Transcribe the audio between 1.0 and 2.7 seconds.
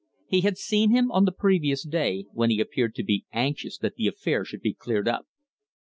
on the previous day, when he